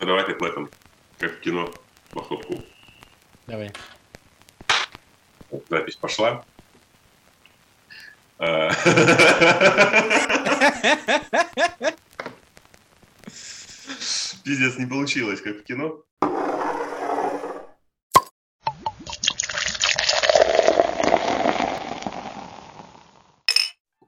[0.00, 0.70] А давай как в этом,
[1.18, 1.70] как в кино,
[2.10, 2.64] по хлопку.
[3.46, 3.70] Давай.
[5.68, 6.42] Запись пошла.
[8.38, 8.70] А,
[14.42, 16.02] Пиздец, не получилось, как в кино.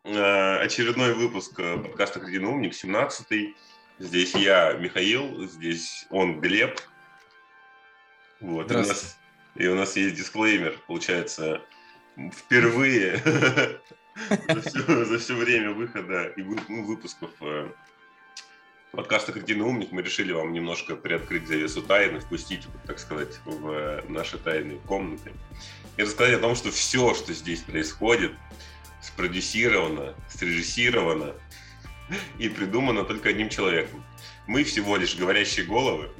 [0.04, 3.54] Э, Очередной выпуск э, подкаста «Кредитный умник», 17-й.
[4.02, 6.80] Здесь я, Михаил, здесь он, Глеб.
[8.40, 9.16] Вот, и у, нас,
[9.54, 11.62] и у нас есть дисклеймер, получается,
[12.32, 13.18] впервые
[14.48, 17.70] за все, время выхода и ну, выпусков э,
[18.90, 24.36] подкаста «Кредитный умник» мы решили вам немножко приоткрыть завесу тайны, впустить, так сказать, в наши
[24.36, 25.32] тайные комнаты
[25.96, 28.32] и рассказать о том, что все, что здесь происходит,
[29.00, 31.36] спродюсировано, срежиссировано
[32.38, 34.04] и придумано только одним человеком.
[34.46, 36.10] Мы всего лишь говорящие головы,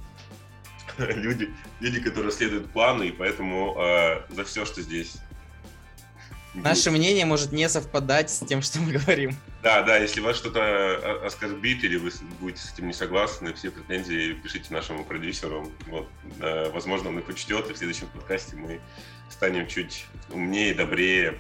[0.99, 5.17] люди, люди, которые следуют плану, и поэтому э, за все, что здесь...
[6.55, 9.35] Наше мнение может не совпадать с тем, что мы говорим.
[9.63, 13.71] Да, да, если вас что-то о- оскорбит или вы будете с этим не согласны, все
[13.71, 15.73] претензии пишите нашему продюсеру.
[15.87, 16.09] Вот,
[16.41, 18.81] э, возможно, он их учтет, и в следующем подкасте мы
[19.31, 21.39] станем чуть умнее, добрее,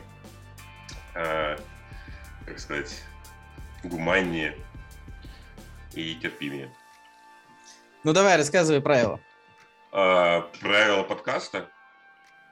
[1.15, 1.59] э,
[2.47, 3.03] как сказать,
[3.85, 4.57] гуманнее
[5.95, 6.73] и терпимее.
[8.05, 9.21] Ну давай, рассказывай правила.
[9.93, 11.69] А, правила подкаста?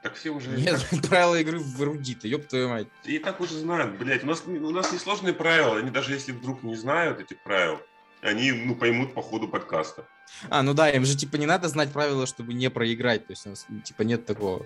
[0.03, 0.49] Так все уже...
[0.49, 2.87] Нет, правила игры в эрудиты, ёб твою мать.
[3.03, 4.23] И так уже знают, блядь.
[4.23, 5.77] У нас, у нас несложные правила.
[5.77, 7.79] Они даже если вдруг не знают этих правил,
[8.21, 10.07] они ну, поймут по ходу подкаста.
[10.49, 13.27] А, ну да, им же типа не надо знать правила, чтобы не проиграть.
[13.27, 14.65] То есть у нас типа нет такого.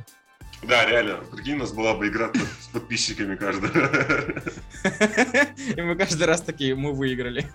[0.64, 1.17] Да, реально.
[1.17, 4.44] Прикинь, у нас была бы игра с подписчиками каждая.
[5.75, 7.45] И мы каждый раз такие, мы выиграли.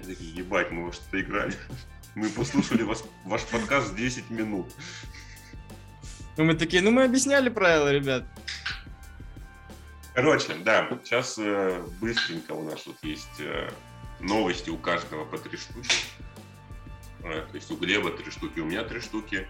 [0.00, 1.54] И такие, ебать, мы во что-то играли.
[2.14, 4.72] Мы послушали вас, ваш подкаст 10 минут.
[6.36, 8.24] Ну мы такие, ну мы объясняли правила, ребят.
[10.14, 13.68] Короче, да, сейчас э, быстренько у нас тут есть э,
[14.20, 15.90] новости у каждого по три штуки.
[17.24, 19.48] Э, то есть у Глеба три штуки, у меня три штуки.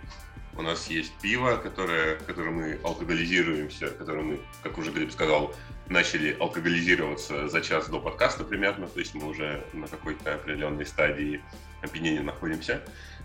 [0.56, 5.54] У нас есть пиво, которое, которое мы алкоголизируемся, которое мы, как уже Глеб сказал,
[5.88, 8.86] начали алкоголизироваться за час до подкаста примерно.
[8.86, 11.42] То есть мы уже на какой-то определенной стадии
[11.82, 12.82] опьянения находимся.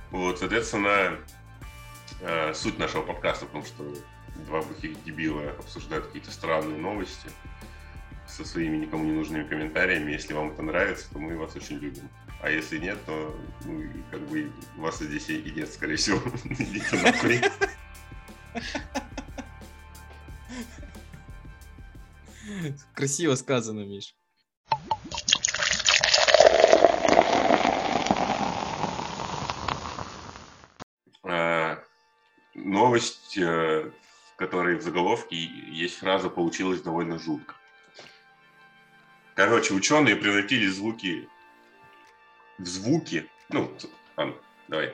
[0.10, 1.20] Вот, соответственно,
[2.22, 3.94] э, суть нашего подкаста в том, что
[4.48, 7.30] два бухих дебила обсуждают какие-то странные новости
[8.28, 10.12] со своими никому не нужными комментариями.
[10.12, 12.10] Если вам это нравится, то мы вас очень любим.
[12.42, 16.20] А если нет, то ну, как бы вас здесь и нет, скорее всего.
[16.46, 17.42] Идите нахуй.
[22.94, 24.16] Красиво сказано, Миш.
[31.24, 31.84] А,
[32.56, 33.92] Новость, э,
[34.32, 37.56] в которой в заголовке есть фраза «получилось довольно жутко».
[39.36, 41.28] Короче, ученые превратили звуки
[42.60, 43.26] в звуки.
[43.50, 43.72] Ну,
[44.18, 44.36] ладно,
[44.68, 44.94] давай.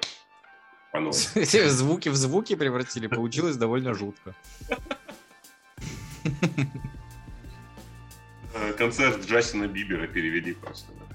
[0.92, 1.12] По.
[1.12, 4.34] Звуки в звуки превратили, получилось довольно жутко.
[8.53, 10.92] Э, Концерт Джастина Бибера перевели просто.
[10.94, 11.06] да.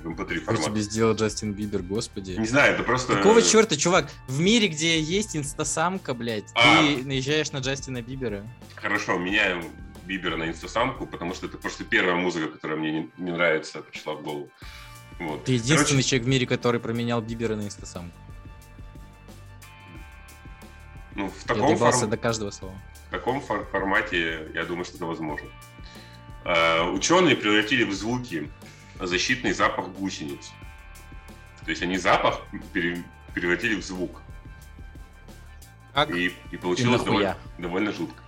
[0.00, 0.64] В MP3 Что формат.
[0.66, 2.32] тебе сделал Джастин Бибер, господи?
[2.32, 3.16] Не знаю, это просто...
[3.16, 4.10] Какого черта, чувак?
[4.28, 6.82] В мире, где есть инстасамка, блядь, А.
[6.82, 8.46] ты наезжаешь на Джастина Бибера.
[8.76, 9.64] Хорошо, меняем
[10.04, 14.14] Бибера на инстасамку, потому что это просто первая музыка, которая мне не, не нравится, пришла
[14.14, 14.50] в голову.
[15.18, 15.44] Вот.
[15.44, 18.16] Ты единственный Короче, человек в мире, который променял Бибера на инстасамку.
[21.14, 22.74] ну, в Я таком, доебался форм- до каждого слова.
[23.08, 25.48] в таком фор- формате, я думаю, что это возможно.
[26.44, 28.50] А, ученые превратили в звуки
[29.00, 30.50] защитный запах гусениц.
[31.64, 32.40] То есть они запах
[32.72, 33.02] пере-
[33.34, 34.20] превратили в звук.
[35.94, 36.10] Как?
[36.10, 37.42] И, и И получилось довольно, нахуя?
[37.58, 38.22] довольно жутко.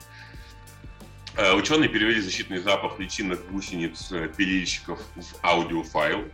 [1.37, 6.25] Э, Ученые перевели защитный запах личинок гусениц э, пилильщиков в аудиофайл.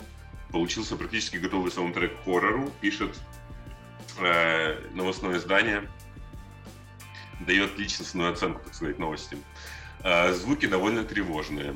[0.55, 3.21] Получился практически готовый саундтрек к хоррору, пишет
[4.21, 5.91] э, новостное издание.
[7.41, 9.41] Дает личностную оценку, так сказать, новостям.
[10.05, 11.75] Э, звуки довольно тревожные.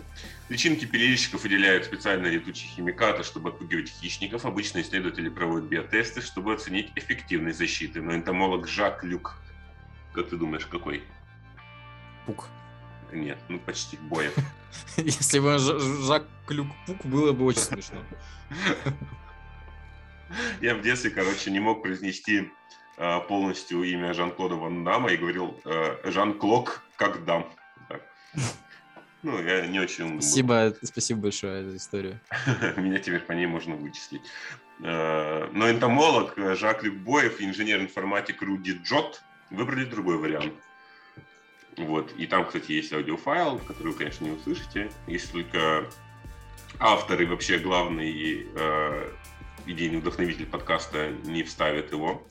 [0.48, 4.44] Личинки пилильщиков выделяют специальные летучие химикаты, чтобы отпугивать хищников.
[4.44, 8.00] Обычно исследователи проводят биотесты, чтобы оценить эффективность защиты.
[8.00, 9.34] Но энтомолог Жак Люк,
[10.12, 11.02] как ты думаешь, какой?
[12.26, 12.48] Пук.
[13.12, 14.34] Нет, ну почти Боев.
[14.96, 17.98] Если бы Жак Клюк Пук, было бы очень смешно.
[20.60, 22.50] Я в детстве, короче, не мог произнести
[22.98, 27.50] э, полностью имя Жан-Клода Ван Дамма и говорил э, Жан-Клок как дам.
[27.88, 28.02] Так.
[29.22, 30.20] Ну, я не очень.
[30.20, 32.20] Спасибо, спасибо большое за историю.
[32.76, 34.22] Меня теперь по ней можно вычислить.
[34.82, 40.52] Э, но энтомолог Жак Любоев и инженер-информатик Руди Джот выбрали другой вариант.
[41.78, 42.12] Вот.
[42.16, 45.88] И там, кстати, есть аудиофайл, который вы, конечно, не услышите, если только
[46.78, 49.12] автор и вообще главный э,
[49.66, 52.26] идейный вдохновитель подкаста не вставит его.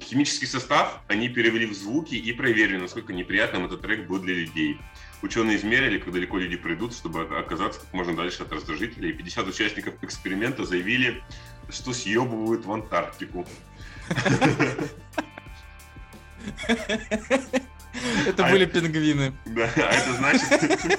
[0.00, 4.80] Химический состав они перевели в звуки и проверили, насколько неприятным этот трек будет для людей.
[5.22, 9.10] Ученые измерили, как далеко люди придут, чтобы оказаться как можно дальше от раздражителя.
[9.10, 11.22] И 50 участников эксперимента заявили,
[11.68, 13.46] что съебывают в Антарктику.
[18.26, 19.34] Это были пингвины.
[19.46, 20.98] Да, а это значит...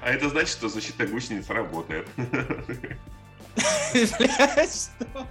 [0.00, 2.08] А это значит, что защита гусениц работает.
[3.92, 5.28] Блядь, что?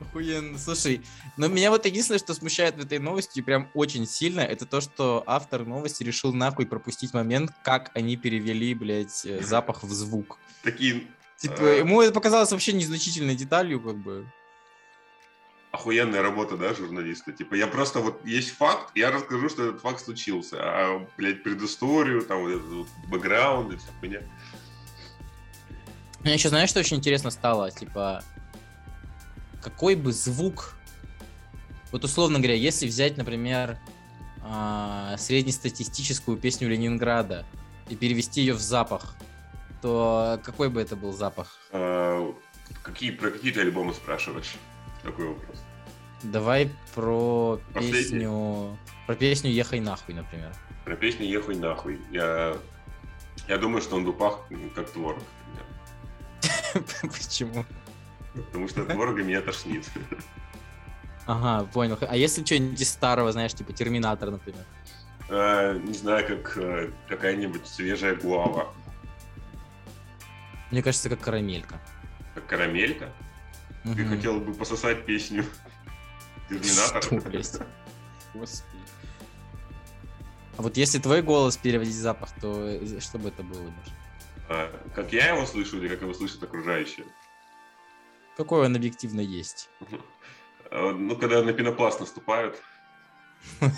[0.00, 0.58] Охуенно.
[0.58, 1.02] Слушай,
[1.36, 5.22] но меня вот единственное, что смущает в этой новости прям очень сильно, это то, что
[5.26, 10.38] автор новости решил нахуй пропустить момент, как они перевели, блядь, э, запах в звук.
[10.62, 11.06] Такие...
[11.36, 14.26] Типа, а, ему это показалось вообще незначительной деталью, как бы.
[15.72, 17.32] Охуенная работа, да, журналиста?
[17.32, 22.22] Типа, я просто вот есть факт, я расскажу, что этот факт случился, а, блядь, предысторию,
[22.22, 24.20] там, вот этот вот бэкграунд и вся хуйня.
[26.20, 27.70] Мне еще, знаешь, что очень интересно стало?
[27.70, 28.24] Типа,
[29.64, 30.76] какой бы звук...
[31.90, 33.78] Вот условно говоря, если взять, например,
[34.42, 37.46] а, среднестатистическую песню Ленинграда
[37.88, 39.16] и перевести ее в запах,
[39.80, 41.58] то какой бы это был запах?
[41.72, 42.34] А,
[42.82, 44.56] какие, про какие ты альбомы спрашиваешь?
[45.02, 45.56] Такой вопрос.
[46.22, 48.02] Давай про Последний.
[48.02, 48.78] песню...
[49.06, 50.52] Про песню «Ехай нахуй», например.
[50.84, 52.00] Про песню «Ехуй нахуй».
[52.10, 52.56] Я,
[53.48, 54.40] я думаю, что он бы пах
[54.74, 55.22] как творог.
[57.02, 57.64] Почему?
[58.34, 59.88] Потому что от меня тошнит.
[61.26, 61.96] Ага, понял.
[62.02, 64.64] А если что-нибудь из старого, знаешь, типа Терминатор, например?
[65.30, 68.74] А, Не знаю, как э, какая-нибудь свежая гуава.
[70.70, 71.80] Мне кажется, как карамелька.
[72.34, 73.10] Как карамелька.
[73.84, 74.08] Ты Мгм.
[74.16, 75.44] хотел бы пососать песню
[76.48, 77.02] Терминатор?
[77.42, 77.66] Что?
[78.34, 78.82] Господи.
[80.56, 83.92] А вот если твой голос переводить в запах, то э, что бы это было, Миш?
[84.48, 87.06] А, Как я его слышу или как его слышат окружающие?
[88.36, 89.70] Какой он объективно есть?
[90.70, 92.60] А, Ну, когда на пенопласт наступают,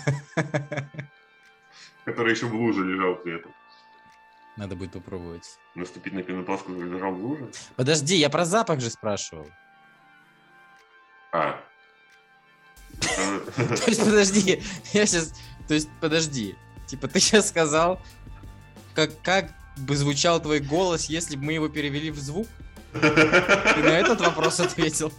[2.05, 3.53] который еще в луже лежал при этом.
[4.55, 5.59] Надо будет попробовать.
[5.75, 7.51] Наступить на пенопласт, который лежал в луже?
[7.75, 9.47] Подожди, я про запах же спрашивал.
[11.31, 11.61] А.
[13.01, 14.63] То есть, подожди,
[14.93, 15.33] я сейчас...
[15.67, 16.55] То есть, подожди.
[16.87, 18.01] Типа, ты сейчас сказал,
[18.95, 22.47] как, как бы звучал твой голос, если бы мы его перевели в звук?
[22.93, 25.11] Ты на этот вопрос ответил.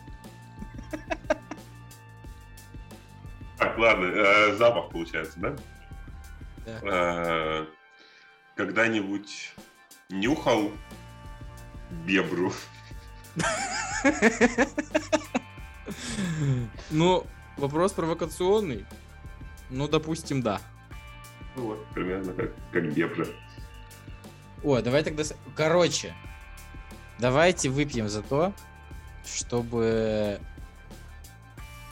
[3.58, 5.56] Так, ладно, э, запах получается, да?
[6.64, 6.80] Да.
[6.82, 7.66] Э,
[8.54, 9.52] Когда-нибудь
[10.10, 10.70] нюхал
[12.04, 12.52] бебру?
[16.90, 17.26] Ну,
[17.56, 18.86] вопрос провокационный.
[19.70, 20.60] Ну, допустим, да.
[21.56, 23.26] Ну Вот, примерно как, как бебра.
[24.62, 25.24] О, давай тогда...
[25.54, 26.14] Короче,
[27.18, 28.52] давайте выпьем за то,
[29.24, 30.40] чтобы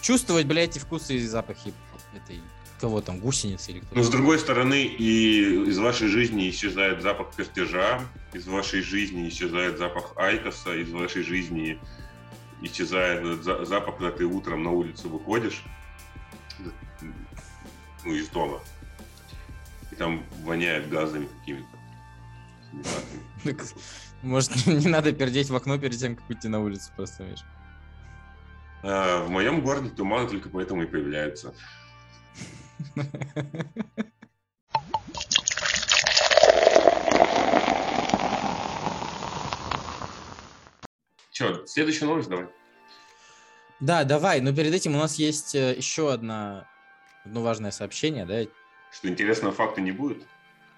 [0.00, 1.72] чувствовать, блядь, эти вкусы и запахи
[2.14, 2.40] этой...
[2.80, 7.34] Кого там, гусеницы или кто Но с другой стороны, и из вашей жизни исчезает запах
[7.34, 8.02] костяжа,
[8.34, 11.80] из вашей жизни исчезает запах айкоса, из вашей жизни
[12.60, 15.62] исчезает запах, когда ты утром на улицу выходишь,
[18.04, 18.60] ну, из дома,
[19.90, 21.66] и там воняет газами какими-то.
[24.22, 27.40] Может, не надо пердеть в окно перед тем, как выйти на улицу, просто, Миш.
[28.82, 31.54] А, в моем городе туманы только поэтому и появляются.
[41.36, 42.46] Че, следующую новость давай.
[43.78, 46.66] Да, давай, но перед этим у нас есть э, еще одна,
[47.26, 48.42] одно важное сообщение, да,
[48.90, 50.26] Что интересного факта не будет?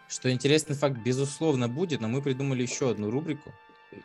[0.09, 3.53] Что интересный факт, безусловно, будет, но мы придумали еще одну рубрику.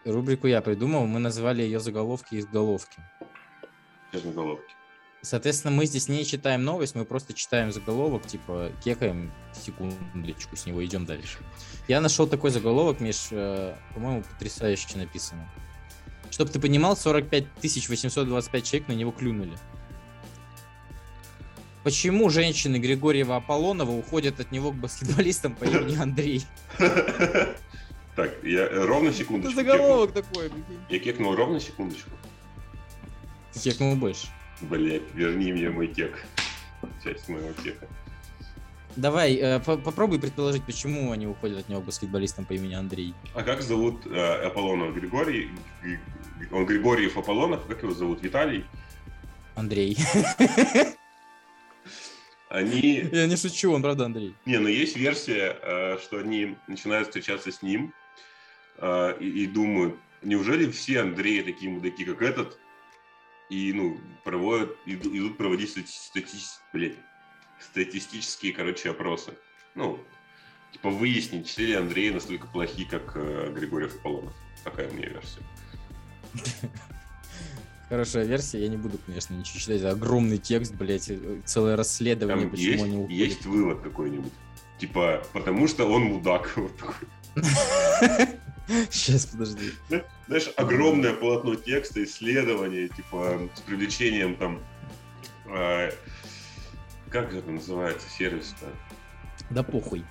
[0.04, 3.00] Рубрику я придумал, мы назвали ее заголовки из головки.
[4.12, 4.76] На головке.
[5.22, 10.84] Соответственно, мы здесь не читаем новость, мы просто читаем заголовок, типа кекаем секундочку с него,
[10.84, 11.38] идем дальше.
[11.88, 15.50] Я нашел такой заголовок, Миш, э, по-моему, потрясающе написано.
[16.30, 19.54] Чтобы ты понимал, 45 825 человек на него клюнули.
[21.84, 26.46] Почему женщины Григорьева Аполлонова уходят от него к баскетболистам по имени Андрей?
[28.16, 29.60] Так, я э, ровно секундочку.
[29.60, 30.52] Это заголовок такой.
[30.88, 32.12] Я кекнул ровно секундочку.
[33.54, 34.28] Ты кекнул больше.
[34.62, 36.24] Блять, верни мне мой кек.
[37.04, 37.88] Часть моего кека.
[38.96, 43.16] Давай, э, по- попробуй предположить, почему они уходят от него к баскетболистам по имени Андрей.
[43.34, 44.94] А как зовут э, Аполлонов?
[44.94, 45.50] Григорий?
[46.52, 48.22] Он Григорьев Аполлонов, как его зовут?
[48.22, 48.64] Виталий?
[49.56, 49.98] Андрей.
[52.54, 53.10] Они...
[53.12, 54.36] Я не шучу, он правда Андрей.
[54.46, 57.92] Не, ну есть версия, э, что они начинают встречаться с ним
[58.78, 62.60] э, и, и думают, неужели все Андреи такие мудаки, как этот,
[63.50, 66.38] и, ну, проводят, иду- идут проводить стати- стати-
[66.74, 66.96] блядь,
[67.60, 69.34] статистические, короче, опросы.
[69.74, 70.00] Ну,
[70.74, 74.36] типа выяснить, все ли Андреи настолько плохи, как э, Григорьев Аполлонов.
[74.64, 75.42] Такая у меня версия.
[77.90, 79.84] Хорошая версия, я не буду, конечно, ничего читать.
[79.84, 83.12] Огромный текст, блядь, э, целое расследование, Там почему есть, они уходят.
[83.18, 84.32] есть вывод какой-нибудь.
[84.80, 86.52] Типа, потому что он мудак.
[86.58, 87.08] Вот такой.
[88.90, 89.72] Сейчас, подожди.
[90.28, 94.60] Знаешь, огромное полотно текста, исследования, типа, с привлечением там...
[95.48, 95.92] э,
[97.10, 98.66] как это называется, сервис-то?
[99.50, 100.06] Да похуй.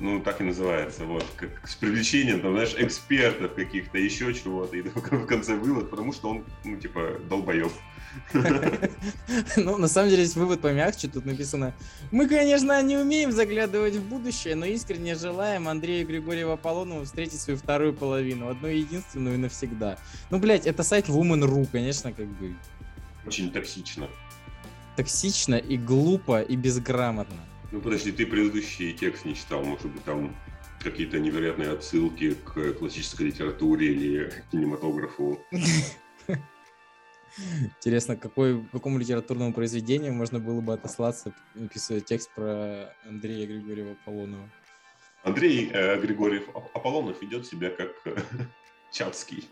[0.00, 1.26] Ну, так и называется, вот.
[1.36, 4.74] Как, с привлечением, там, знаешь, экспертов каких-то, еще чего-то.
[4.74, 7.70] И в конце вывод, потому что он, ну, типа, долбоеб.
[9.56, 11.08] Ну, на самом деле, есть вывод помягче.
[11.08, 11.74] Тут написано,
[12.10, 17.58] мы, конечно, не умеем заглядывать в будущее, но искренне желаем Андрею Григорьеву Аполлонову встретить свою
[17.58, 19.98] вторую половину, одну единственную и навсегда.
[20.30, 22.56] Ну, блядь, это сайт Woman.ru, конечно, как бы
[23.26, 24.08] Очень токсично.
[24.96, 27.36] токсично и глупо и безграмотно.
[27.72, 30.34] Ну, подожди, ты предыдущий текст не читал, может быть, там
[30.82, 35.44] какие-то невероятные отсылки к классической литературе или кинематографу.
[37.76, 43.92] Интересно, какой, к какому литературному произведению можно было бы отослаться, написывая текст про Андрея Григорьева
[43.92, 44.50] Аполлонова?
[45.22, 48.16] Андрей э, Григорьев Ап- Аполлонов ведет себя как э,
[48.90, 49.48] Чапский.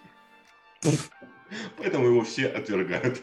[1.76, 3.22] Поэтому его все отвергают.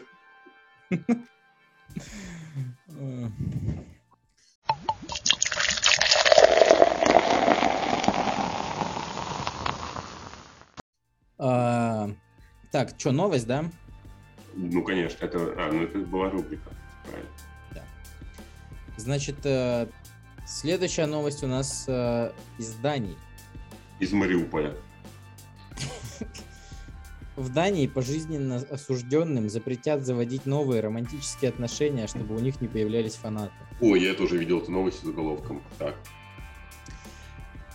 [11.38, 12.10] А,
[12.70, 13.64] Так, что, новость, да?
[14.54, 15.38] Ну, конечно, это...
[15.56, 16.70] А, ну это была рубрика.
[17.04, 17.30] Правильно.
[18.96, 19.86] Значит, э,
[20.46, 23.16] следующая новость у нас э, из Дании.
[24.00, 24.74] Из Мариуполя.
[27.36, 33.52] В Дании пожизненно осужденным запретят заводить новые романтические отношения, чтобы у них не появлялись фанаты.
[33.82, 35.62] Ой, я тоже видел эту новость с заголовком.
[35.78, 35.96] Так.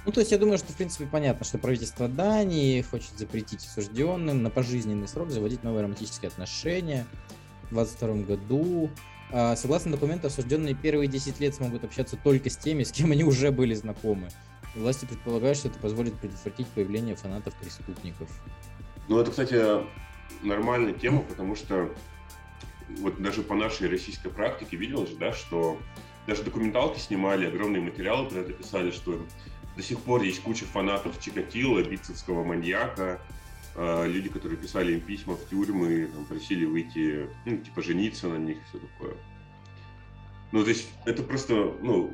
[0.06, 4.42] Ну, то есть я думаю, что, в принципе, понятно, что правительство Дании хочет запретить осужденным
[4.42, 7.06] на пожизненный срок заводить новые романтические отношения
[7.70, 8.90] в 2022 году.
[9.32, 13.24] А, Согласно документу, осужденные первые 10 лет смогут общаться только с теми, с кем они
[13.24, 14.30] уже были знакомы.
[14.76, 18.30] Власти предполагают, что это позволит предотвратить появление фанатов-преступников.
[19.08, 19.86] Ну, это, кстати,
[20.42, 21.94] нормальная тема, потому что
[23.00, 25.78] вот даже по нашей российской практике видел же, да, что
[26.28, 29.26] даже документалки снимали, огромные материалы про это писали, что
[29.76, 33.22] до сих пор есть куча фанатов Чикатило, битцевского маньяка,
[33.76, 38.38] э, люди, которые писали им письма в тюрьмы, там, просили выйти, ну, типа, жениться на
[38.38, 39.16] них, все такое.
[40.52, 42.14] Ну, то есть, это просто, ну,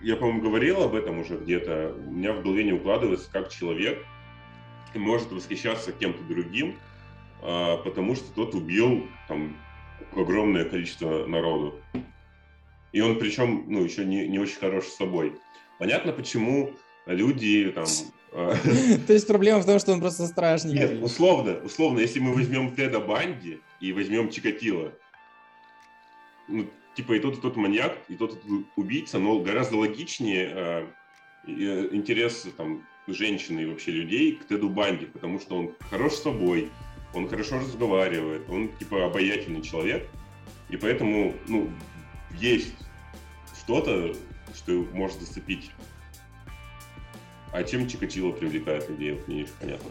[0.00, 4.04] я, по-моему, говорил об этом уже где-то, у меня в голове не укладывается, как человек
[4.94, 6.78] может восхищаться кем-то другим,
[7.42, 9.56] а, потому что тот убил там
[10.14, 11.80] огромное количество народу.
[12.92, 15.38] И он причем, ну, еще не, не очень хорош с собой.
[15.78, 16.74] Понятно, почему
[17.06, 17.86] люди там...
[18.32, 18.54] а,
[19.06, 20.74] То есть проблема в том, что он просто страшный.
[20.74, 24.92] Нет, условно, условно, если мы возьмем Теда Банди и возьмем Чикатило,
[26.48, 30.50] ну, типа и тот, и тот маньяк, и тот, и тот убийца, но гораздо логичнее
[30.52, 30.86] э,
[31.46, 36.22] э, интерес там женщины и вообще людей к Теду Банди, потому что он хорош с
[36.22, 36.70] собой,
[37.14, 40.08] он хорошо разговаривает, он типа обаятельный человек,
[40.68, 41.70] и поэтому, ну,
[42.38, 42.74] есть
[43.62, 44.14] что-то,
[44.54, 45.70] что может зацепить.
[47.52, 49.90] А чем Чикатило привлекает людей, вот мне не понятно.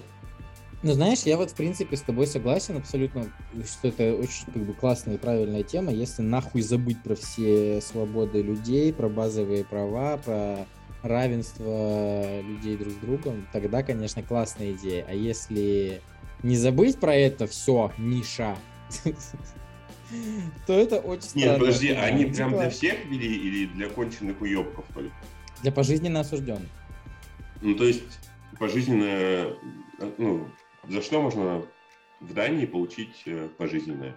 [0.84, 3.32] Ну, знаешь, я вот, в принципе, с тобой согласен абсолютно,
[3.66, 8.44] что это очень как бы классная и правильная тема, если нахуй забыть про все свободы
[8.44, 10.68] людей, про базовые права, про
[11.02, 15.06] равенство людей друг с другом, тогда, конечно, классная идея.
[15.10, 16.02] А если
[16.44, 18.56] не забыть про это все, ниша,
[20.66, 21.46] то это очень странно.
[21.46, 25.14] Нет, подожди, а они прям для всех ввели или для конченых уебков только?
[25.62, 26.70] Для пожизненно осужденных.
[27.62, 28.20] Ну, то есть,
[28.60, 29.56] пожизненное,
[30.18, 30.48] ну,
[30.88, 31.66] за что можно
[32.20, 34.16] в Дании получить э, пожизненное?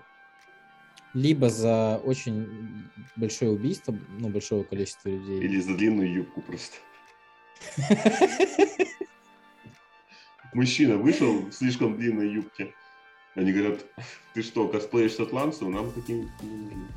[1.13, 5.41] Либо за очень большое убийство, ну, большого количества людей.
[5.41, 6.77] Или за длинную юбку просто.
[10.55, 12.75] Мужчина вышел в слишком длинной юбке.
[13.35, 13.85] Они говорят,
[14.35, 15.69] ты что, косплеишь шотландцев?
[15.69, 16.89] Нам таким не нужны.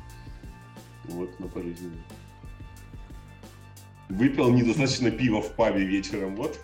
[1.04, 2.02] Вот, на пожизненно.
[4.08, 6.58] Выпил недостаточно пива в пабе вечером, вот.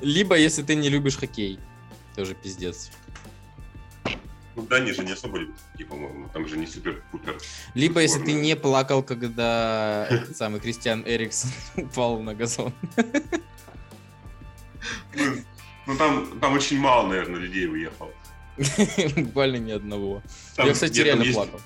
[0.00, 1.58] Либо, если ты не любишь хоккей,
[2.16, 2.90] тоже пиздец.
[4.54, 6.28] Ну, да, они же не особо любят хоккей, по-моему.
[6.32, 7.38] Там же не супер-пупер.
[7.74, 12.72] Либо, если ты не плакал, когда самый Кристиан Эриксон упал на газон.
[15.86, 18.10] Ну, там, там очень мало, наверное, людей уехало.
[19.16, 20.22] Буквально ни одного.
[20.56, 21.60] Там, Я, кстати, реально есть, плакал.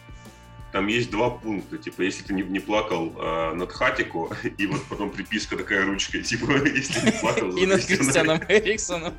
[0.73, 1.78] Там есть два пункта.
[1.78, 6.18] Типа, если ты не, не плакал э, над Хатику, и вот потом приписка такая ручка,
[6.23, 7.56] типа, если не плакал...
[7.56, 9.14] И над Кристианом Эриксоном.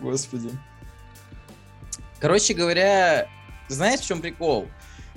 [0.00, 0.50] Господи.
[2.20, 3.28] Короче говоря,
[3.68, 4.68] знаешь, в чем прикол?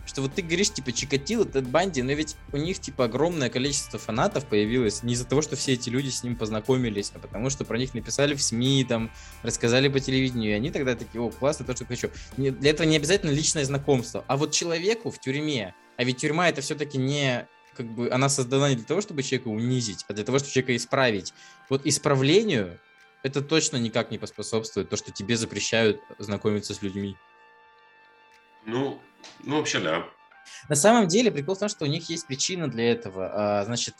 [0.09, 3.99] Что вот ты говоришь, типа, Чикатило, Тед Банди, но ведь у них, типа, огромное количество
[3.99, 7.63] фанатов появилось не из-за того, что все эти люди с ним познакомились, а потому что
[7.63, 9.11] про них написали в СМИ, там,
[9.43, 12.09] рассказали по телевидению, и они тогда такие, о, классно, то, что хочу.
[12.37, 16.61] Для этого не обязательно личное знакомство, а вот человеку в тюрьме, а ведь тюрьма это
[16.61, 20.39] все-таки не как бы она создана не для того, чтобы человека унизить, а для того,
[20.39, 21.33] чтобы человека исправить.
[21.69, 22.79] Вот исправлению
[23.23, 27.15] это точно никак не поспособствует, то, что тебе запрещают знакомиться с людьми.
[28.65, 29.01] Ну,
[29.43, 30.05] ну, вообще, да.
[30.67, 33.31] На самом деле, прикол в том, что у них есть причина для этого.
[33.33, 33.95] А, значит,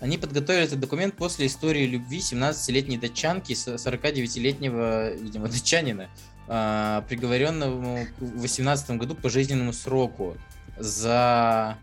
[0.00, 6.08] они подготовили этот документ после истории любви 17-летней датчанки с 49-летнего, видимо, датчанина,
[6.48, 10.36] а, приговоренному в 18 году по жизненному сроку
[10.76, 11.78] за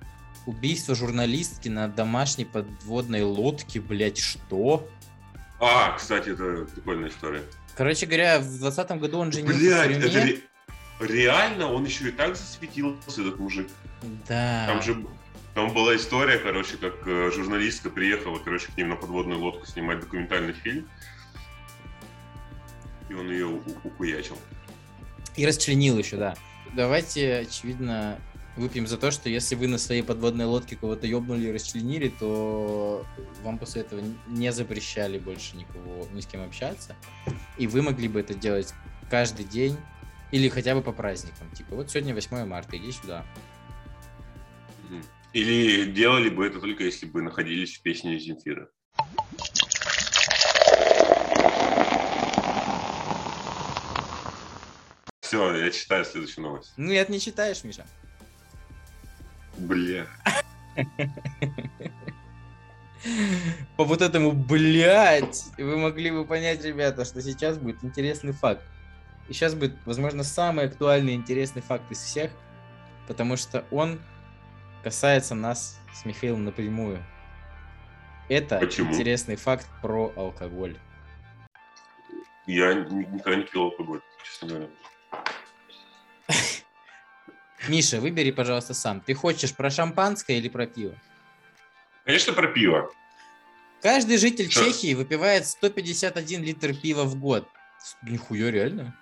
[0.46, 4.88] убийство журналистки на домашней подводной лодке, блять, что?
[5.60, 7.44] А, кстати, это прикольная история.
[7.76, 10.32] Короче говоря, в 2020 году он женился Блядь, в тюрьме.
[10.32, 10.42] Это,
[11.00, 13.68] реально он еще и так засветился, этот мужик.
[14.28, 14.66] Да.
[14.68, 15.06] Там же
[15.56, 20.00] там была история, короче, как э, журналистка приехала, короче, к ним на подводную лодку снимать
[20.00, 20.88] документальный фильм.
[23.10, 23.48] И он ее
[23.84, 24.38] ухуячил.
[25.36, 26.36] И расчленил еще, да.
[26.76, 28.20] Давайте, очевидно,
[28.56, 33.06] выпьем за то, что если вы на своей подводной лодке кого-то ёбнули и расчленили, то
[33.44, 36.96] вам после этого не запрещали больше никого, ни с кем общаться.
[37.58, 38.74] И вы могли бы это делать
[39.10, 39.78] каждый день
[40.32, 41.50] или хотя бы по праздникам.
[41.52, 43.26] Типа, вот сегодня 8 марта, иди сюда.
[45.34, 48.70] Или делали бы это только если бы находились в песне Земфира.
[55.22, 56.74] Все, я читаю следующую новость.
[56.76, 57.86] Ну, нет, не читаешь, Миша.
[59.58, 60.08] Бля.
[63.78, 68.64] По вот этому, блядь, вы могли бы понять, ребята, что сейчас будет интересный факт.
[69.30, 72.32] И сейчас будет, возможно, самый актуальный и интересный факт из всех,
[73.08, 74.02] потому что он
[74.84, 77.04] касается нас с Михаилом напрямую.
[78.28, 78.92] Это Почему?
[78.92, 80.78] интересный факт про алкоголь.
[82.48, 84.68] Я никогда не пил алкоголь, честно говоря.
[87.68, 89.00] Миша, выбери, пожалуйста, сам.
[89.00, 90.96] Ты хочешь про шампанское или про пиво?
[92.04, 92.92] Конечно, про пиво.
[93.82, 94.66] Каждый житель Что?
[94.66, 97.48] Чехии выпивает 151 литр пива в год.
[98.02, 98.96] Нихуя, реально?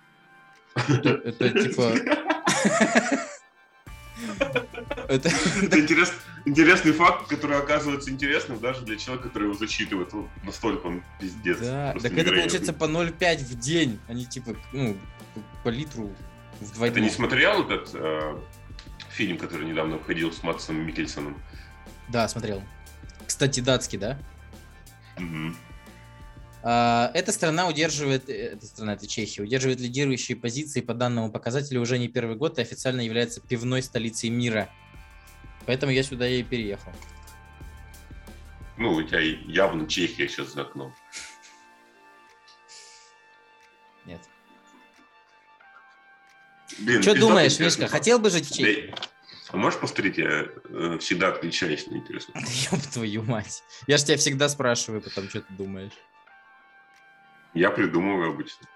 [0.77, 1.93] Это, типа...
[5.07, 5.29] Это,
[5.61, 6.11] это интерес,
[6.45, 10.11] интересный факт, который оказывается интересным даже для человека, который его зачитывает.
[10.11, 11.59] Вот настолько он пиздец.
[11.59, 14.97] Да, так это получается по 0,5 в день, не типа, ну,
[15.63, 16.13] по литру
[16.59, 16.95] вдвойне.
[16.95, 18.37] Ты не смотрел этот э,
[19.09, 21.41] фильм, который недавно выходил с Матсом Микельсоном?
[22.09, 22.61] Да, смотрел.
[23.25, 24.17] Кстати, датский, да?
[25.17, 25.55] Угу.
[26.63, 31.81] А, эта страна удерживает, э, эта страна, это Чехия, удерживает лидирующие позиции по данному показателю
[31.81, 34.69] уже не первый год и официально является пивной столицей мира.
[35.65, 36.91] Поэтому я сюда и переехал.
[38.77, 40.93] Ну, у тебя явно Чехия сейчас за окном.
[44.05, 44.21] Нет.
[46.79, 48.93] Блин, Что думаешь, Мишка, хотел бы жить в Чехии?
[49.49, 50.17] А можешь повторить?
[50.17, 52.33] Я э, всегда отвечаюсь на интересно.
[52.71, 53.63] Ёб твою мать.
[53.87, 55.93] Я же тебя всегда спрашиваю потом, что ты думаешь.
[57.57, 58.67] Я придумываю обычно.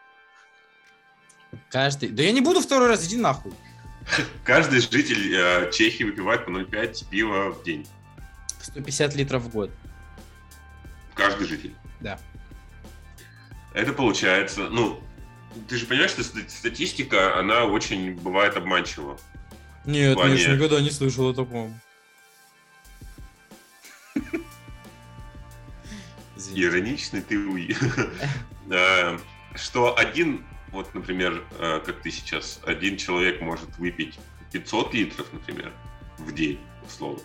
[1.70, 2.10] Каждый.
[2.10, 3.54] Да я не буду второй раз, иди нахуй.
[4.44, 7.88] Каждый житель э, Чехии выпивает по 0,5 пива в день.
[8.60, 9.70] 150 литров в год.
[11.14, 11.76] Каждый житель.
[12.00, 12.20] Да.
[13.76, 15.00] Это получается, ну,
[15.70, 19.20] ты же понимаешь, что статистика, она очень бывает обманчива.
[19.86, 20.42] Нет, плане...
[20.42, 21.80] я никогда не слышал о таком.
[26.54, 27.76] Ироничный ты уи.
[28.70, 29.18] Э,
[29.56, 34.18] что один вот, например, э, как ты сейчас, один человек может выпить
[34.54, 35.74] 500 литров, например,
[36.18, 37.22] в день, условно,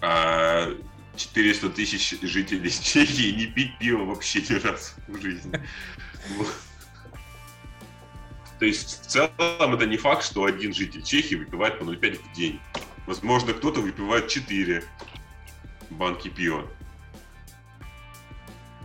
[0.00, 0.68] а
[1.16, 5.60] 400 тысяч жителей Чехии не пить пиво вообще ни разу в жизни.
[8.58, 12.32] То есть в целом это не факт, что один житель Чехии выпивает по 0,5 в
[12.32, 12.60] день.
[13.06, 14.84] Возможно, кто-то выпивает 4
[15.90, 16.68] банки пива.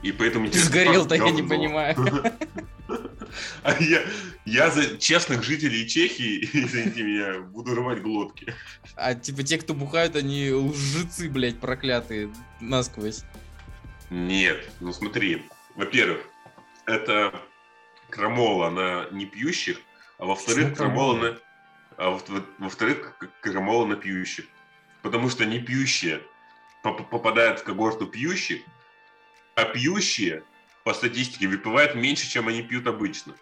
[0.02, 0.50] И поэтому...
[0.50, 1.96] Ты сгорел-то, я не понимаю.
[3.62, 4.02] А я,
[4.46, 8.56] я за честных жителей Чехии, извините меня, буду рвать глотки.
[8.96, 13.24] А типа те, кто бухают, они лжецы, блядь, проклятые насквозь.
[14.10, 16.22] Нет, ну смотри, во-первых,
[16.86, 17.40] это
[18.10, 19.80] крамола на не пьющих,
[20.18, 21.38] а во-вторых, крамола на...
[21.98, 22.18] А
[22.58, 24.46] во-вторых, крамола на пьющих.
[25.02, 26.22] Потому что не пьющие
[26.82, 28.62] попадают в когорту пьющих,
[29.60, 30.44] а пьющие
[30.84, 33.36] по статистике выпивают меньше, чем они пьют обычно.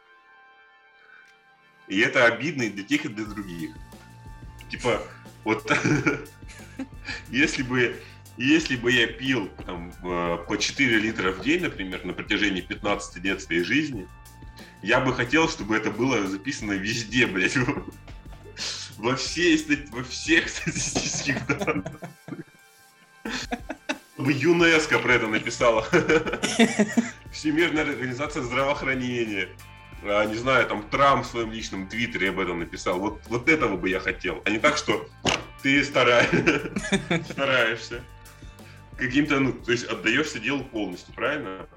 [1.87, 3.75] И это обидно и для тех, и для других.
[4.69, 5.01] Типа,
[5.43, 5.71] вот
[7.29, 8.01] если бы
[8.37, 13.23] если бы я пил там, э, по 4 литра в день, например, на протяжении 15
[13.23, 14.07] лет своей жизни,
[14.83, 17.57] я бы хотел, чтобы это было записано везде, блядь,
[18.97, 19.57] во, всей,
[19.89, 21.99] во всех статистических данных.
[24.17, 25.85] ЮНЕСКО про это написала.
[27.31, 29.49] Всемирная организация здравоохранения.
[30.03, 32.99] А, не знаю, там Трамп в своем личном твиттере об этом написал.
[32.99, 34.41] Вот, вот этого бы я хотел.
[34.45, 35.07] А не так, что
[35.61, 35.83] ты
[37.29, 38.03] стараешься.
[38.97, 41.67] Каким-то, ну, то есть отдаешься делу полностью, правильно?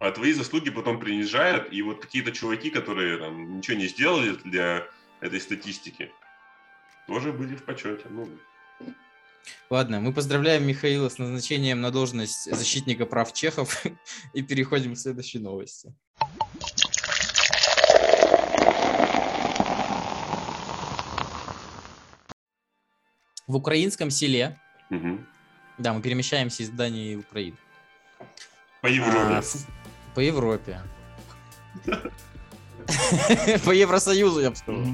[0.00, 4.86] А твои заслуги потом принижают, и вот какие-то чуваки, которые там ничего не сделали для
[5.20, 6.10] этой статистики,
[7.06, 8.06] тоже были в почете.
[8.08, 8.28] Ну,
[9.70, 13.84] Ладно, мы поздравляем Михаила с назначением на должность защитника прав чехов
[14.34, 15.94] и переходим к следующей новости.
[23.46, 25.18] В украинском селе, угу.
[25.78, 27.56] да, мы перемещаемся из Дании в Украину.
[28.80, 29.18] По Европе.
[29.18, 29.42] А,
[30.14, 30.80] по Европе.
[33.64, 34.84] По Евросоюзу, я бы сказал.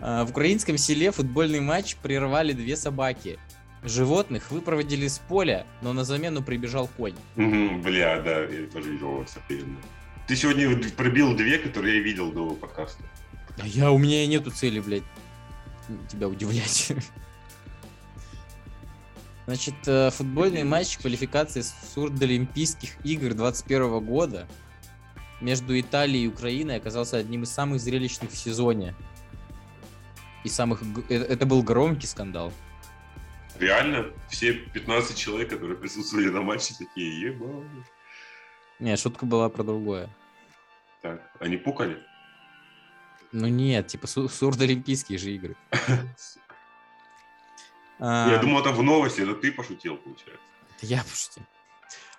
[0.00, 3.38] А, в украинском селе футбольный матч прервали две собаки.
[3.82, 7.14] Животных выпроводили с поля, но на замену прибежал конь.
[7.36, 9.38] бля, да, я тоже видел вас
[10.26, 13.02] Ты сегодня пробил две, которые я видел до подкаста.
[13.56, 15.04] Да я, у меня нету цели, блядь,
[16.08, 16.92] тебя удивлять.
[19.46, 21.62] Значит, э, футбольный матч квалификации
[21.94, 24.46] Сурдолимпийских игр 2021 года
[25.40, 28.94] между Италией и Украиной оказался одним из самых зрелищных в сезоне
[30.44, 30.82] и самых...
[31.08, 32.52] Э, это был громкий скандал.
[33.58, 34.06] Реально?
[34.28, 37.66] Все 15 человек, которые присутствовали на матче, такие, ебать.
[38.78, 40.08] Не, шутка была про другое.
[41.02, 41.98] Так, они пукали?
[43.32, 45.56] Ну нет, типа сурдолимпийские же игры.
[48.00, 48.38] Я а.
[48.38, 50.40] думал, это в новости, это ты пошутил, получается.
[50.82, 51.42] Я пошутил.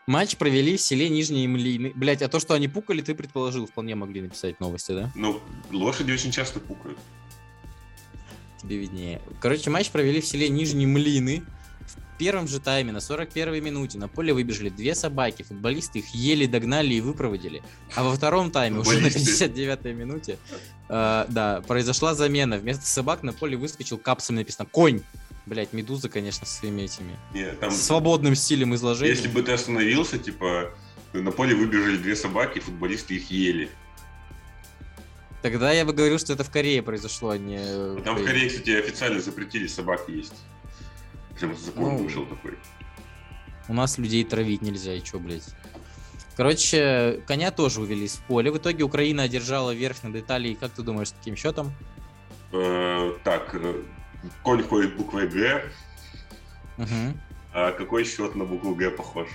[0.07, 1.93] Матч провели в селе Нижние Млины.
[1.95, 5.11] Блять, а то, что они пукали, ты предположил, вполне могли написать новости, да?
[5.15, 5.39] Ну,
[5.71, 6.97] лошади очень часто пукают
[8.61, 9.21] тебе виднее.
[9.39, 11.43] Короче, матч провели в селе Нижние Млины.
[11.87, 15.43] В первом же тайме, на 41 минуте, на поле выбежали две собаки.
[15.43, 17.63] Футболисты их еле догнали и выпроводили.
[17.95, 20.37] А во втором тайме, уже на 59-й минуте,
[20.89, 22.57] э, да, произошла замена.
[22.57, 25.01] Вместо собак на поле выскочил капсом написано «Конь».
[25.45, 27.17] Блять, Медуза, конечно, со своими этими...
[27.33, 27.71] Нет, там...
[27.71, 29.13] Свободным стилем изложения.
[29.13, 30.71] Если бы ты остановился, типа,
[31.13, 33.69] на поле выбежали две собаки, футболисты их ели.
[35.41, 38.01] Тогда я бы говорил, что это в Корее произошло, а не...
[38.01, 40.33] Там в Корее, кстати, официально запретили собак есть.
[41.39, 42.57] Прям закон ну, вышел такой.
[43.69, 45.55] У нас людей травить нельзя, и чё, блядь.
[46.35, 48.51] Короче, коня тоже увели в поле.
[48.51, 50.55] В итоге Украина одержала верх над Италией.
[50.55, 51.73] Как ты думаешь, с каким счетом?
[52.51, 53.83] Э, так, э,
[54.43, 55.63] конь ходит буквой Г.
[56.77, 57.17] Угу.
[57.53, 59.27] А какой счет на букву Г похож?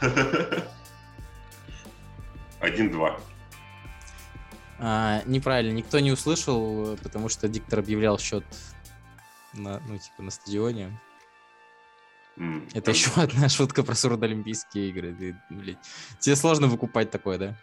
[2.60, 3.18] Один-два.
[4.82, 8.44] А, неправильно, никто не услышал, потому что диктор объявлял счет
[9.52, 10.98] на, ну, типа, на стадионе.
[12.36, 12.70] Mm.
[12.72, 15.14] Это еще одна шутка про сурдоолимпийские игры.
[15.14, 15.78] Ты, блядь.
[16.18, 17.56] Тебе сложно выкупать такое, да?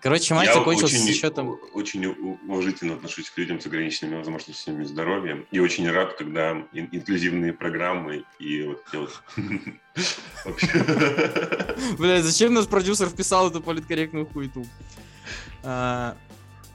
[0.00, 1.60] Короче, матч Я закончился очень, с счетом...
[1.74, 5.44] Очень уважительно отношусь к людям с ограниченными возможностями здоровья.
[5.52, 9.22] И очень рад, когда инклюзивные программы и вот вот...
[11.98, 14.66] Блядь, зачем наш продюсер вписал эту политкорректную хуету?
[15.62, 16.16] А,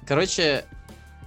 [0.06, 0.66] короче,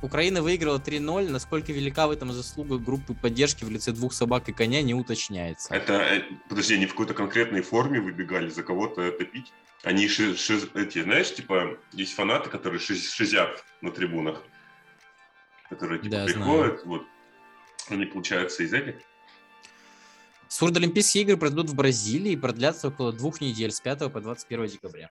[0.02, 1.28] Украина выиграла 3-0.
[1.28, 5.74] Насколько велика в этом заслуга группы поддержки в лице двух собак и коня, не уточняется.
[5.74, 9.52] Это, э, подожди, они в какой-то конкретной форме выбегали за кого-то топить?
[9.82, 14.42] Они ши, ши, эти, знаешь, типа, есть фанаты, которые ши, шизят на трибунах,
[15.68, 17.06] которые типа Да, приходят, вот,
[17.88, 18.96] они, получается, из этих.
[20.48, 25.10] Сурдолимпийские игры пройдут в Бразилии и продлятся около двух недель с 5 по 21 декабря.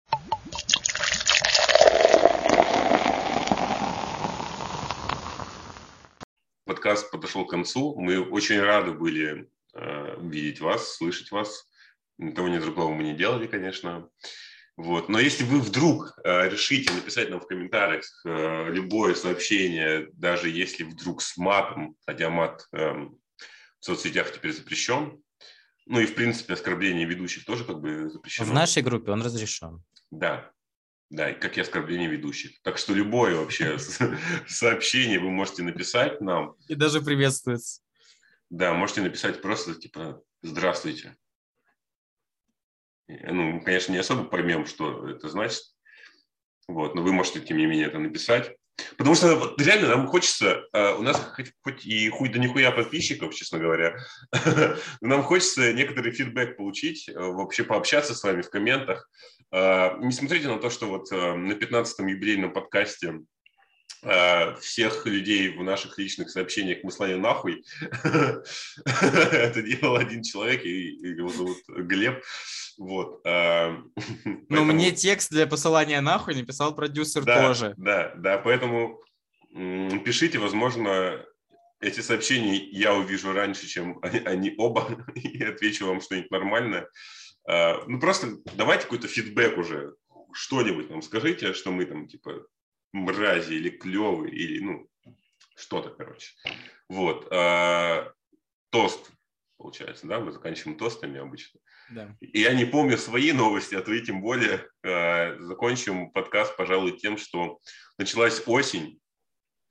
[6.69, 7.95] Подкаст подошел к концу.
[7.95, 11.67] Мы очень рады были э, видеть вас, слышать вас.
[12.35, 14.07] Того ни другого мы не делали, конечно.
[14.77, 15.09] Вот.
[15.09, 20.83] Но если вы вдруг э, решите написать нам в комментариях э, любое сообщение, даже если
[20.83, 23.09] вдруг с матом, хотя мат э, в
[23.79, 25.19] соцсетях теперь запрещен,
[25.87, 28.45] ну и в принципе оскорбление ведущих тоже как бы запрещено.
[28.45, 29.83] В нашей группе он разрешен.
[30.11, 30.51] Да,
[31.09, 32.61] да, как и оскорбление ведущих.
[32.61, 33.77] Так что любое вообще
[34.47, 36.55] сообщение вы можете написать нам.
[36.67, 37.81] И даже приветствуется.
[38.49, 41.15] Да, можете написать просто типа «Здравствуйте».
[43.07, 45.63] Ну, конечно, не особо поймем, что это значит.
[46.67, 48.55] Вот, но вы можете, тем не менее, это написать.
[48.97, 52.71] Потому что вот, реально нам хочется, э, у нас хоть, хоть и хуй да нихуя
[52.71, 53.97] подписчиков, честно говоря,
[55.01, 59.09] нам хочется некоторый фидбэк получить, э, вообще пообщаться с вами в комментах.
[59.51, 63.21] Э, не смотрите на то, что вот э, на 15-м юбилейном подкасте
[64.03, 67.63] э, всех людей в наших личных сообщениях мы слали нахуй.
[67.81, 72.23] Это делал один человек, и его зовут Глеб.
[72.79, 73.21] Вот.
[73.25, 73.71] э,
[74.25, 77.73] Но поэтому- мне текст для посылания нахуй написал продюсер да, тоже.
[77.77, 79.03] Да, да, поэтому
[79.51, 81.23] пишите, возможно,
[81.81, 86.89] эти сообщения я увижу раньше, чем они, они оба, и отвечу вам что-нибудь нормальное.
[87.45, 89.93] А, Ну, просто давайте какой-то фидбэк уже,
[90.31, 92.45] что-нибудь нам скажите, что мы там, типа,
[92.93, 94.87] мрази или клевые, или, ну,
[95.55, 96.31] что-то, короче.
[96.87, 97.27] Вот.
[97.31, 98.09] а,
[98.69, 99.11] Тост,
[99.57, 101.59] получается, да, мы заканчиваем тостами обычно.
[102.21, 104.67] И Я не помню свои новости, а твои тем более.
[104.83, 107.59] Э, Закончим подкаст, пожалуй, тем, что
[107.97, 108.99] началась осень,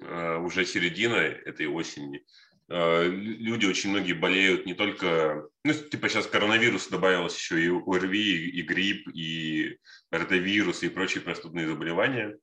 [0.01, 2.25] э, уже середина этой осени.
[2.69, 5.49] Э, лю- Люди очень многие болеют не только...
[5.65, 9.79] Ну, типа сейчас коронавирус добавилось еще и ОРВИ, и грипп, и
[10.11, 12.37] ротавирус, и прочие простудные заболевания.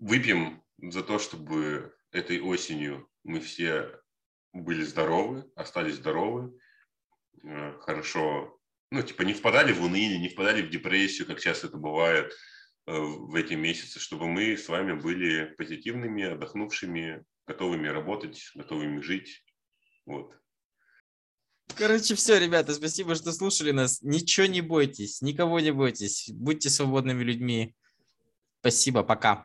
[0.00, 3.98] Выпьем за то, чтобы этой осенью мы все
[4.52, 6.52] были здоровы, остались здоровы,
[7.80, 8.58] хорошо,
[8.90, 12.32] ну, типа, не впадали в уныние, не впадали в депрессию, как часто это бывает
[12.86, 19.44] э, в эти месяцы, чтобы мы с вами были позитивными, отдохнувшими, готовыми работать, готовыми жить.
[20.06, 20.38] Вот.
[21.76, 24.00] Короче, все, ребята, спасибо, что слушали нас.
[24.02, 26.30] Ничего не бойтесь, никого не бойтесь.
[26.32, 27.74] Будьте свободными людьми.
[28.60, 29.44] Спасибо, пока.